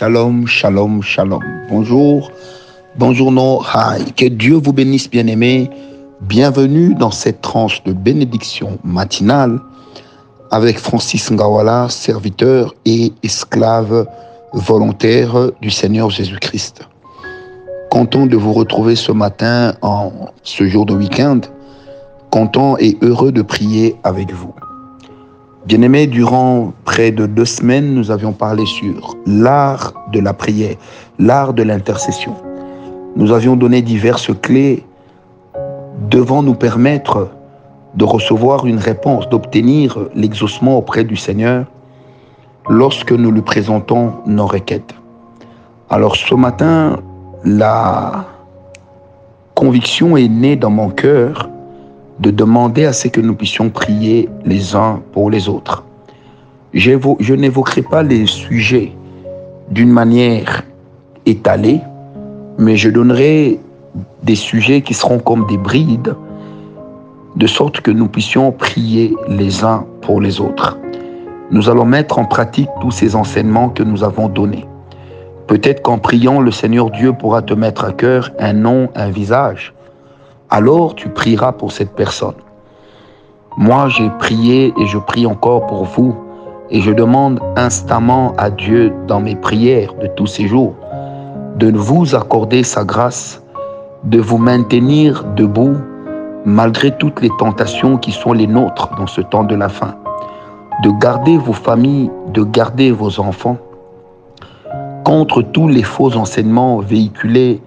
[0.00, 1.42] Shalom, shalom, shalom.
[1.68, 2.32] Bonjour,
[2.96, 4.02] bonjour no, hi.
[4.14, 5.68] Que Dieu vous bénisse, bien-aimés.
[6.22, 9.60] Bienvenue dans cette tranche de bénédiction matinale
[10.50, 14.06] avec Francis Ngawala, serviteur et esclave
[14.54, 16.80] volontaire du Seigneur Jésus-Christ.
[17.90, 20.12] Content de vous retrouver ce matin en
[20.42, 21.40] ce jour de week-end.
[22.30, 24.54] Content et heureux de prier avec vous.
[25.66, 30.76] Bien-aimés, durant près de deux semaines, nous avions parlé sur l'art de la prière,
[31.18, 32.34] l'art de l'intercession.
[33.14, 34.84] Nous avions donné diverses clés
[36.08, 37.28] devant nous permettre
[37.94, 41.66] de recevoir une réponse, d'obtenir l'exaucement auprès du Seigneur
[42.68, 44.94] lorsque nous lui présentons nos requêtes.
[45.90, 47.00] Alors ce matin,
[47.44, 48.24] la
[49.54, 51.50] conviction est née dans mon cœur
[52.20, 55.84] de demander à ce que nous puissions prier les uns pour les autres.
[56.74, 58.92] Je n'évoquerai pas les sujets
[59.70, 60.62] d'une manière
[61.26, 61.80] étalée,
[62.58, 63.58] mais je donnerai
[64.22, 66.14] des sujets qui seront comme des brides,
[67.36, 70.78] de sorte que nous puissions prier les uns pour les autres.
[71.50, 74.66] Nous allons mettre en pratique tous ces enseignements que nous avons donnés.
[75.46, 79.74] Peut-être qu'en priant, le Seigneur Dieu pourra te mettre à cœur un nom, un visage,
[80.50, 82.34] alors tu prieras pour cette personne.
[83.56, 86.14] Moi, j'ai prié et je prie encore pour vous
[86.70, 90.74] et je demande instamment à Dieu dans mes prières de tous ces jours
[91.56, 93.42] de vous accorder sa grâce,
[94.04, 95.76] de vous maintenir debout
[96.46, 99.96] malgré toutes les tentations qui sont les nôtres dans ce temps de la fin,
[100.82, 103.58] de garder vos familles, de garder vos enfants
[105.04, 107.60] contre tous les faux enseignements véhiculés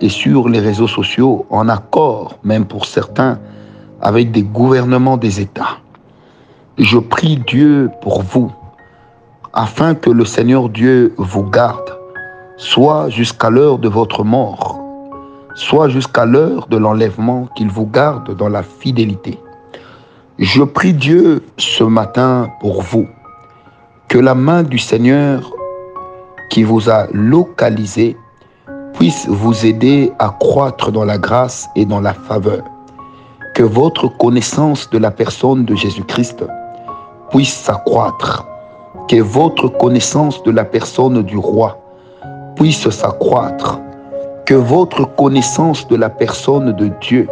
[0.00, 3.38] et sur les réseaux sociaux, en accord même pour certains
[4.00, 5.78] avec des gouvernements des États.
[6.78, 8.52] Je prie Dieu pour vous,
[9.52, 11.98] afin que le Seigneur Dieu vous garde,
[12.56, 14.78] soit jusqu'à l'heure de votre mort,
[15.54, 19.38] soit jusqu'à l'heure de l'enlèvement, qu'il vous garde dans la fidélité.
[20.38, 23.08] Je prie Dieu ce matin pour vous,
[24.08, 25.52] que la main du Seigneur
[26.50, 28.16] qui vous a localisé
[28.94, 32.62] puisse vous aider à croître dans la grâce et dans la faveur.
[33.54, 36.44] Que votre connaissance de la personne de Jésus-Christ
[37.30, 38.46] puisse s'accroître.
[39.08, 41.78] Que votre connaissance de la personne du roi
[42.56, 43.80] puisse s'accroître.
[44.46, 47.28] Que votre connaissance de la personne de Dieu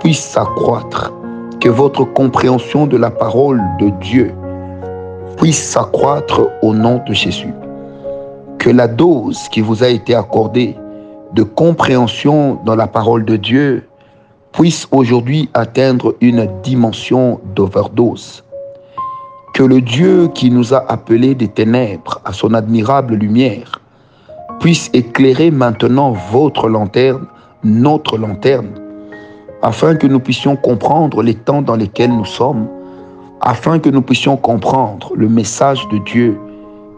[0.00, 1.12] puisse s'accroître.
[1.60, 4.34] Que votre compréhension de la parole de Dieu
[5.36, 7.52] puisse s'accroître au nom de Jésus
[8.62, 10.76] que la dose qui vous a été accordée
[11.32, 13.88] de compréhension dans la parole de Dieu
[14.52, 18.44] puisse aujourd'hui atteindre une dimension d'overdose.
[19.52, 23.80] Que le Dieu qui nous a appelés des ténèbres à son admirable lumière
[24.60, 27.26] puisse éclairer maintenant votre lanterne,
[27.64, 28.70] notre lanterne,
[29.60, 32.68] afin que nous puissions comprendre les temps dans lesquels nous sommes,
[33.40, 36.38] afin que nous puissions comprendre le message de Dieu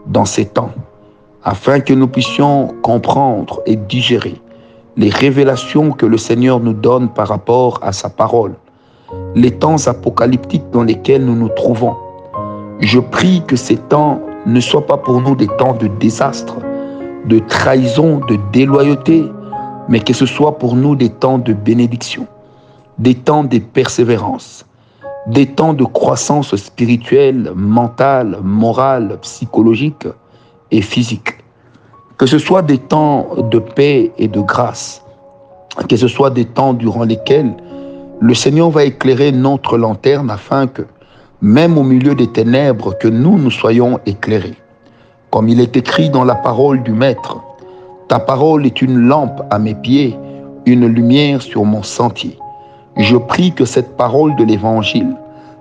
[0.05, 0.69] dans ces temps
[1.45, 4.41] afin que nous puissions comprendre et digérer
[4.97, 8.55] les révélations que le Seigneur nous donne par rapport à sa parole,
[9.35, 11.95] les temps apocalyptiques dans lesquels nous nous trouvons.
[12.79, 16.57] Je prie que ces temps ne soient pas pour nous des temps de désastre,
[17.25, 19.25] de trahison, de déloyauté,
[19.87, 22.25] mais que ce soit pour nous des temps de bénédiction,
[22.97, 24.65] des temps de persévérance,
[25.27, 30.07] des temps de croissance spirituelle, mentale, morale, psychologique,
[30.71, 31.37] et physique.
[32.17, 35.03] Que ce soit des temps de paix et de grâce,
[35.89, 37.53] que ce soit des temps durant lesquels
[38.21, 40.83] le Seigneur va éclairer notre lanterne afin que,
[41.41, 44.55] même au milieu des ténèbres, que nous nous soyons éclairés.
[45.31, 47.41] Comme il est écrit dans la parole du Maître,
[48.07, 50.17] ta parole est une lampe à mes pieds,
[50.65, 52.37] une lumière sur mon sentier.
[52.95, 55.13] Je prie que cette parole de l'Évangile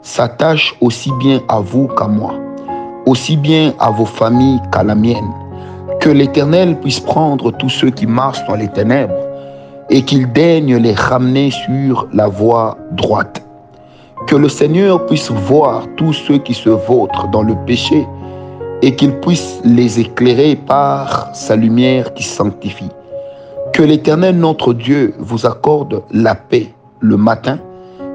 [0.02, 2.43] s'attache aussi bien à vous qu'à moi
[3.06, 5.30] aussi bien à vos familles qu'à la mienne.
[6.00, 9.14] Que l'Éternel puisse prendre tous ceux qui marchent dans les ténèbres
[9.90, 13.42] et qu'il daigne les ramener sur la voie droite.
[14.26, 18.06] Que le Seigneur puisse voir tous ceux qui se vautrent dans le péché
[18.82, 22.90] et qu'il puisse les éclairer par sa lumière qui sanctifie.
[23.72, 27.58] Que l'Éternel notre Dieu vous accorde la paix le matin,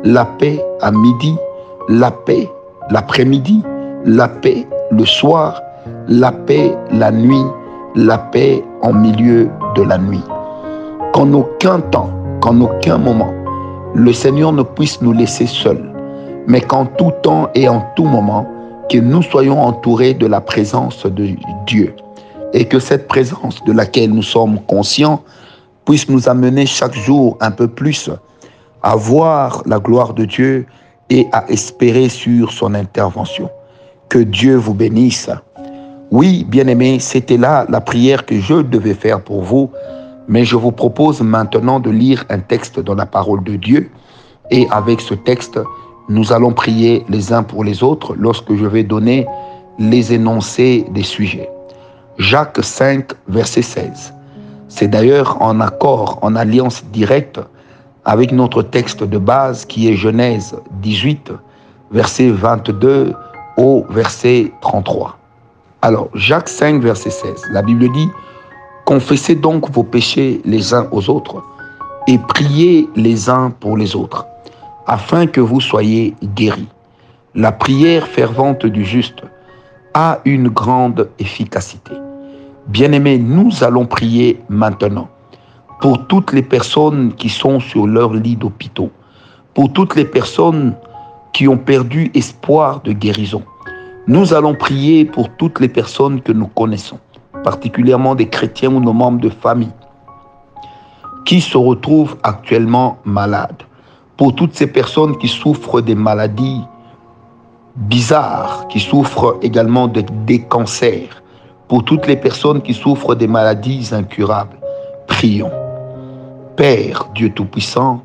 [0.04, 1.36] la paix à midi,
[1.90, 2.50] la paix
[2.90, 3.64] l'après-midi,
[4.06, 5.62] la paix le soir,
[6.08, 7.44] la paix la nuit,
[7.96, 10.24] la paix en milieu de la nuit.
[11.14, 12.10] Qu'en aucun temps,
[12.42, 13.34] qu'en aucun moment,
[13.96, 15.84] le Seigneur ne puisse nous laisser seuls,
[16.48, 18.48] mais qu'en tout temps et en tout moment,
[18.90, 21.30] que nous soyons entourés de la présence de
[21.66, 21.94] Dieu.
[22.54, 25.22] et que cette présence de laquelle nous sommes conscients
[25.86, 28.10] puisse nous amener chaque jour un peu plus
[28.82, 30.66] à voir la gloire de Dieu
[31.10, 33.50] et à espérer sur son intervention.
[34.10, 35.30] Que Dieu vous bénisse.
[36.10, 39.70] Oui, bien-aimés, c'était là la prière que je devais faire pour vous,
[40.28, 43.92] mais je vous propose maintenant de lire un texte dans la parole de Dieu
[44.50, 45.60] et avec ce texte,
[46.10, 49.28] nous allons prier les uns pour les autres lorsque je vais donner
[49.78, 51.50] les énoncés des sujets.
[52.18, 54.14] Jacques 5, verset 16.
[54.70, 57.40] C'est d'ailleurs en accord, en alliance directe
[58.06, 61.32] avec notre texte de base qui est Genèse 18,
[61.92, 63.14] verset 22
[63.60, 65.18] au verset 33.
[65.82, 68.10] Alors, Jacques 5, verset 16, la Bible dit,
[68.86, 71.44] Confessez donc vos péchés les uns aux autres
[72.08, 74.26] et priez les uns pour les autres,
[74.88, 76.70] afin que vous soyez guéris.
[77.36, 79.22] La prière fervente du juste
[79.94, 81.92] a une grande efficacité.
[82.68, 85.10] Bien-aimés, nous allons prier maintenant
[85.82, 88.90] pour toutes les personnes qui sont sur leur lit d'hôpitaux,
[89.54, 90.76] pour toutes les personnes
[91.34, 93.44] qui ont perdu espoir de guérison.
[94.08, 97.00] Nous allons prier pour toutes les personnes que nous connaissons,
[97.44, 99.72] particulièrement des chrétiens ou nos membres de famille,
[101.26, 103.64] qui se retrouvent actuellement malades.
[104.18, 106.62] Pour toutes ces personnes qui souffrent des maladies
[107.76, 111.22] bizarres, qui souffrent également de, des cancers,
[111.68, 114.58] pour toutes les personnes qui souffrent des maladies incurables.
[115.08, 115.52] Prions.
[116.56, 118.02] Père, Dieu Tout-Puissant,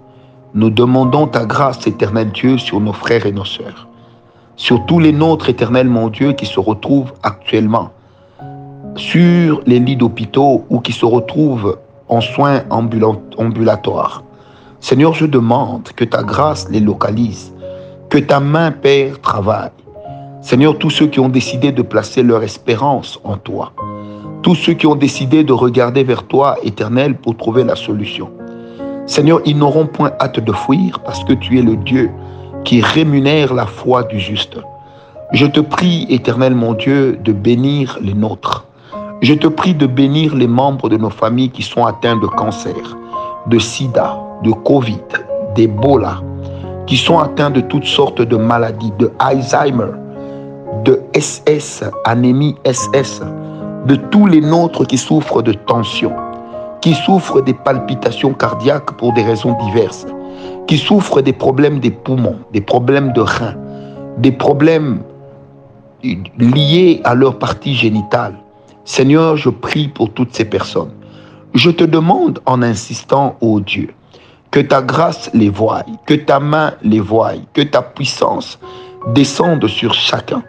[0.55, 3.89] nous demandons ta grâce, éternelle Dieu, sur nos frères et nos sœurs,
[4.55, 7.91] sur tous les nôtres, éternel mon Dieu, qui se retrouvent actuellement
[8.97, 11.79] sur les lits d'hôpitaux ou qui se retrouvent
[12.09, 14.23] en soins ambulatoires.
[14.79, 17.53] Seigneur, je demande que ta grâce les localise,
[18.09, 19.71] que ta main, Père, travaille,
[20.41, 23.73] Seigneur, tous ceux qui ont décidé de placer leur espérance en toi,
[24.43, 28.31] tous ceux qui ont décidé de regarder vers toi, éternel, pour trouver la solution.
[29.07, 32.11] Seigneur, ils n'auront point hâte de fuir parce que tu es le Dieu
[32.65, 34.57] qui rémunère la foi du juste.
[35.33, 38.65] Je te prie, éternel mon Dieu, de bénir les nôtres.
[39.21, 42.97] Je te prie de bénir les membres de nos familles qui sont atteints de cancer,
[43.47, 45.01] de sida, de Covid,
[45.55, 46.23] d'Ebola,
[46.87, 49.93] qui sont atteints de toutes sortes de maladies, de Alzheimer,
[50.85, 53.23] de SS, anémie SS,
[53.87, 56.13] de tous les nôtres qui souffrent de tension,
[56.85, 60.07] qui souffrent des palpitations cardiaques pour des raisons diverses,
[60.67, 63.57] qui souffrent des problèmes des poumons, des problèmes de reins,
[64.19, 65.03] des problèmes
[66.03, 68.35] liés à leur partie génitale.
[68.85, 70.91] Seigneur, je prie pour toutes ces personnes.
[71.55, 73.95] Je te demande en insistant, ô Dieu,
[74.51, 78.59] que ta grâce les voie, que ta main les voie, que ta puissance
[79.15, 80.43] descende sur chacun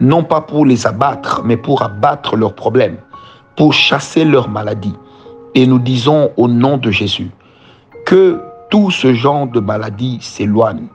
[0.00, 2.96] non pas pour les abattre, mais pour abattre leurs problèmes,
[3.54, 4.96] pour chasser leurs maladies.
[5.54, 7.30] Et nous disons au nom de Jésus
[8.06, 8.40] que
[8.70, 10.86] tout ce genre de maladies s'éloigne.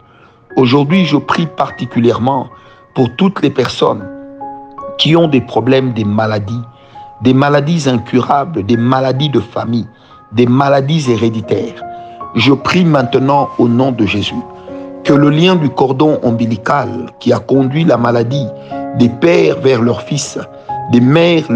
[0.58, 2.48] Aujourd'hui, je prie particulièrement
[2.94, 4.06] pour toutes les personnes
[4.98, 6.62] qui ont des problèmes, des maladies,
[7.22, 9.88] des maladies incurables, des maladies de famille,
[10.34, 11.82] des maladies héréditaires.
[12.36, 14.36] Je prie maintenant au nom de Jésus
[15.06, 18.48] que le lien du cordon ombilical qui a conduit la maladie
[18.98, 20.38] des pères vers leurs fils,
[20.92, 21.48] des mères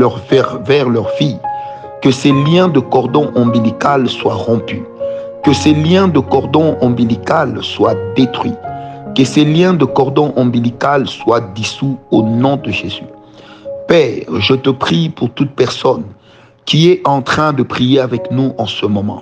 [0.65, 1.39] vers leurs filles,
[2.03, 4.81] que ces liens de cordon ombilical soient rompus,
[5.41, 8.59] que ces liens de cordon ombilical soient détruits,
[9.15, 13.05] que ces liens de cordon ombilical soient dissous au nom de Jésus.
[13.87, 16.03] Père, je te prie pour toute personne
[16.65, 19.21] qui est en train de prier avec nous en ce moment,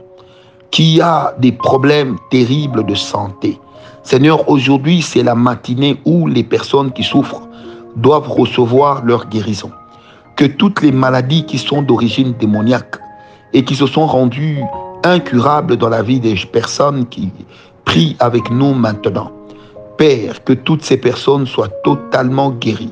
[0.72, 3.60] qui a des problèmes terribles de santé.
[4.02, 7.48] Seigneur, aujourd'hui, c'est la matinée où les personnes qui souffrent
[7.96, 9.70] doivent recevoir leur guérison.
[10.42, 12.96] Que toutes les maladies qui sont d'origine démoniaque
[13.54, 14.58] et qui se sont rendues
[15.04, 17.30] incurables dans la vie des personnes qui
[17.86, 19.32] prient avec nous maintenant.
[20.00, 22.92] Père, que toutes ces personnes soient totalement guéries,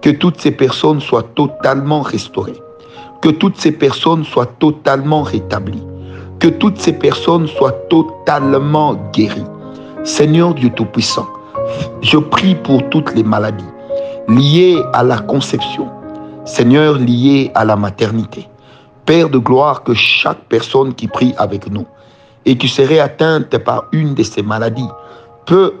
[0.00, 2.56] que toutes ces personnes soient totalement restaurées,
[3.20, 5.84] que toutes ces personnes soient totalement rétablies,
[6.38, 9.44] que toutes ces personnes soient totalement guéries.
[10.04, 11.28] Seigneur Dieu Tout-Puissant,
[12.00, 13.72] je prie pour toutes les maladies,
[14.26, 15.90] lié à la conception,
[16.48, 18.48] Seigneur lié à la maternité.
[19.04, 21.84] Père de gloire, que chaque personne qui prie avec nous
[22.46, 24.88] et qui serait atteinte par une de ces maladies,
[25.44, 25.74] peu,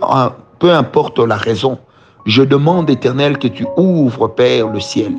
[0.58, 1.78] peu importe la raison,
[2.26, 5.14] je demande, éternel, que tu ouvres, Père, le ciel,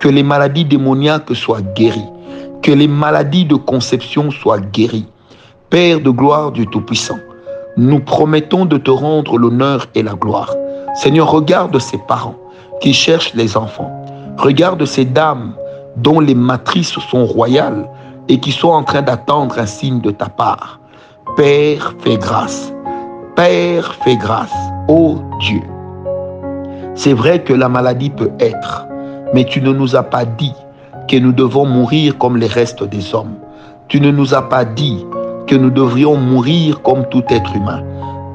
[0.00, 2.10] que les maladies démoniaques soient guéries,
[2.60, 5.06] que les maladies de conception soient guéries.
[5.70, 7.18] Père de gloire du Tout-Puissant,
[7.76, 10.52] nous promettons de te rendre l'honneur et la gloire.
[10.96, 12.36] Seigneur, regarde ces parents
[12.80, 13.94] qui cherchent les enfants.
[14.38, 15.54] Regarde ces dames
[15.96, 17.88] dont les matrices sont royales
[18.28, 20.78] et qui sont en train d'attendre un signe de ta part.
[21.36, 22.72] Père, fais grâce.
[23.34, 24.54] Père, fais grâce.
[24.86, 25.60] Ô Dieu.
[26.94, 28.86] C'est vrai que la maladie peut être,
[29.34, 30.54] mais tu ne nous as pas dit
[31.08, 33.34] que nous devons mourir comme les restes des hommes.
[33.88, 35.04] Tu ne nous as pas dit
[35.48, 37.82] que nous devrions mourir comme tout être humain.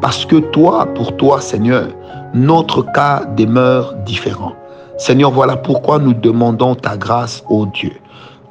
[0.01, 1.87] Parce que toi, pour toi, Seigneur,
[2.33, 4.51] notre cas demeure différent.
[5.05, 7.91] Seigneur, voilà pourquoi nous demandons ta grâce, ô Dieu.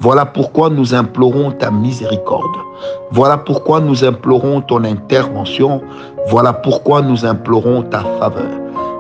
[0.01, 2.59] Voilà pourquoi nous implorons ta miséricorde.
[3.11, 5.81] Voilà pourquoi nous implorons ton intervention.
[6.29, 8.51] Voilà pourquoi nous implorons ta faveur.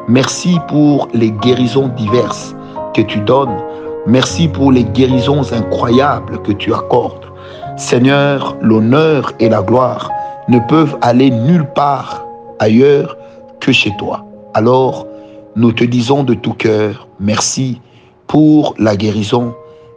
[0.09, 2.57] Merci pour les guérisons diverses
[2.95, 3.59] que tu donnes.
[4.07, 7.27] Merci pour les guérisons incroyables que tu accordes.
[7.77, 10.09] Seigneur, l'honneur et la gloire
[10.49, 12.25] ne peuvent aller nulle part
[12.61, 13.15] ailleurs
[13.61, 14.25] que chez toi.
[14.55, 15.07] Alors,
[15.57, 17.81] nous te disons de tout cœur merci
[18.27, 19.55] pour la guérison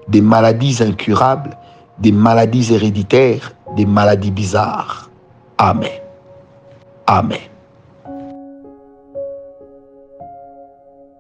[0.07, 1.57] des maladies incurables,
[1.99, 5.09] des maladies héréditaires, des maladies bizarres.
[5.57, 5.89] Amen.
[7.07, 7.54] Amen.